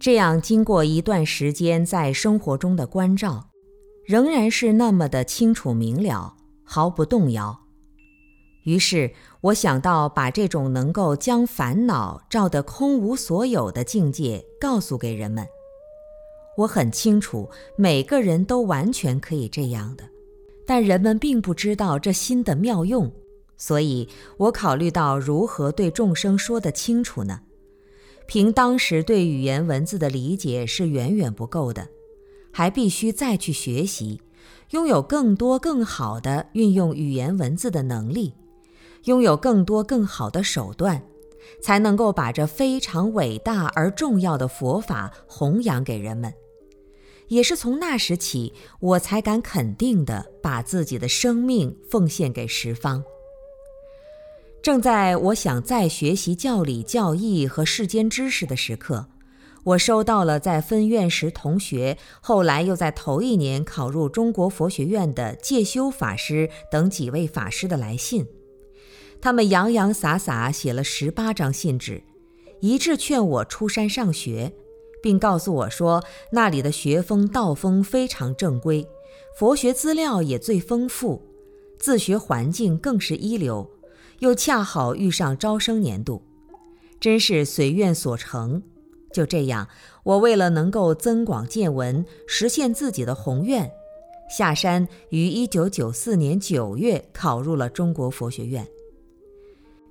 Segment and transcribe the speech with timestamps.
[0.00, 3.50] 这样经过一段时间在生活中的关照，
[4.06, 7.58] 仍然是那么的清楚明了，毫不动摇。
[8.64, 15.44] 于是我想到把这种能够将烦恼照得空无所有的境界告诉给人们。
[16.58, 20.04] 我很清楚，每个人都完全可以这样的，
[20.64, 23.12] 但人们并不知道这心的妙用，
[23.56, 27.40] 所以我考虑到如何对众生说得清楚呢？
[28.28, 31.88] 凭当时对语言文字的理解是远远不够的，
[32.52, 34.20] 还必须再去学习，
[34.72, 38.34] 拥有更多更好的运用语言文字的能力，
[39.04, 41.02] 拥有更多更好的手段，
[41.62, 46.30] 才能够把这非常伟大而重要的佛法弘扬给人们。
[47.28, 53.02] 也是从那时起，我才敢肯定地把自己的生命奉献给十方。
[54.62, 59.06] 正在我想再学习教理、教义和世间知识的时刻，
[59.64, 68.26] 我收到了在分院时同学，后来又在头一年考入中国佛学院的介修法师等几位法师的来信。
[69.20, 72.02] 他们洋洋洒洒写了十八张信纸，
[72.60, 74.52] 一致劝我出山上学。
[75.00, 78.84] 并告诉我说，那里的学风道风非常正规，
[79.36, 81.22] 佛学资料也最丰富，
[81.78, 83.70] 自学环境更是一流，
[84.18, 86.22] 又恰好遇上招生年度，
[87.00, 88.62] 真是随愿所成。
[89.12, 89.68] 就这样，
[90.04, 93.70] 我为了能够增广见闻，实现自己的宏愿，
[94.30, 98.66] 下山于一九九四年九月考入了中国佛学院。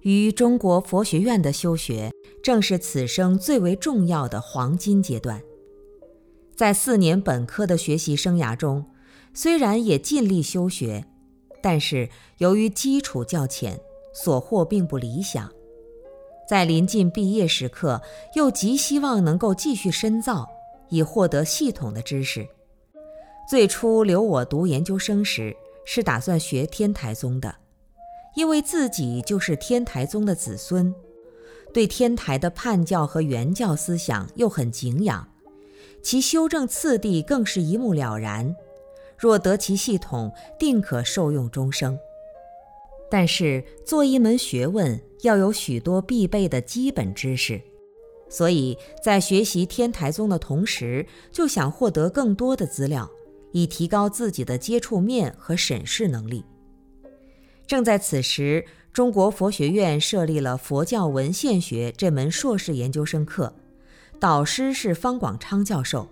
[0.01, 2.11] 于中国佛学院的修学。
[2.43, 5.41] 正是此生最为重要的黄金阶段。
[6.55, 8.85] 在四年本科的学习生涯中，
[9.33, 11.03] 虽然也尽力修学，
[11.61, 12.07] 但是
[12.37, 13.81] 由于基础较浅，
[14.13, 15.51] 所获并不理想。
[16.47, 18.01] 在临近毕业时刻，
[18.35, 20.47] 又极希望能够继续深造，
[20.89, 22.47] 以获得系统的知识。
[23.49, 27.55] 最初留我读研究生时，是打算学天台宗的，
[28.35, 30.93] 因为自己就是天台宗的子孙。
[31.73, 35.27] 对天台的叛教和原教思想又很敬仰，
[36.01, 38.55] 其修正次第更是一目了然。
[39.17, 41.99] 若得其系统，定可受用终生。
[43.09, 47.61] 但是做一门学问，要有许多必备的基本知识，
[48.29, 53.09] 所以在学习天台宗的同时，就想获得更多的资料，
[53.51, 56.43] 以提高自己的接触面和审视能力。
[57.65, 58.65] 正在此时。
[58.93, 63.53] 中国佛学院设立了佛教文献学这门硕士研究生课，
[64.19, 66.09] 导师是方广昌教授。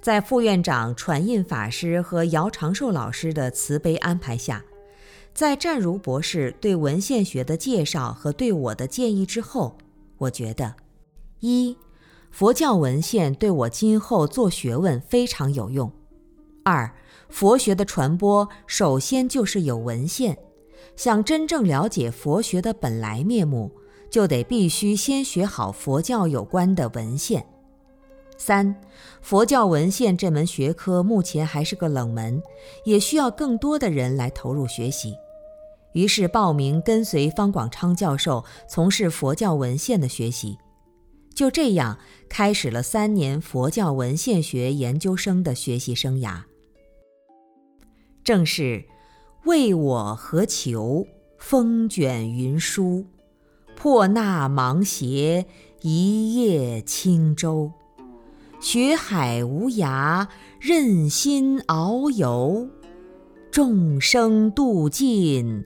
[0.00, 4.64] 在副院长传印法师和姚长寿老师的慈悲安排下，
[5.34, 9.76] 在湛如博士对文献学的介绍和对我的建议之后，
[10.16, 10.76] 我觉得，
[11.40, 11.76] 一，
[12.30, 15.90] 佛教文献对我今后做学问非常有用；
[16.62, 16.88] 二，
[17.28, 20.38] 佛学的传播首先就是有文献。
[20.94, 23.72] 想真正了解佛学的本来面目，
[24.08, 27.44] 就得必须先学好佛教有关的文献。
[28.36, 28.76] 三，
[29.20, 32.40] 佛教文献这门学科目前还是个冷门，
[32.84, 35.16] 也需要更多的人来投入学习。
[35.94, 40.58] 于是报名跟随方广昌教授从事佛教文献的学习，
[41.34, 46.42] 就这样开始了三年佛教文献学研究生的学习生涯。
[48.22, 48.84] 正是。
[49.44, 51.06] 为我何求？
[51.36, 53.04] 风卷云舒，
[53.76, 55.44] 破那芒鞋，
[55.82, 57.70] 一叶轻舟。
[58.58, 60.26] 学海无涯，
[60.58, 62.66] 任心遨游。
[63.54, 65.62] 众生度尽，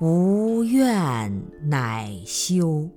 [0.00, 2.88] 无怨乃休。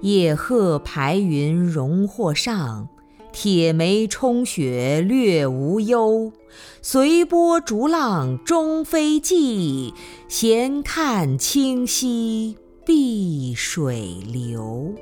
[0.00, 2.88] 野鹤排云荣获上。
[3.32, 6.32] 铁梅冲雪略无忧，
[6.80, 9.92] 随波逐浪终非计，
[10.28, 12.56] 闲看清溪
[12.86, 14.94] 碧水流。